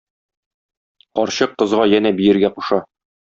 [1.19, 2.81] Карчык кызга янә биергә куша.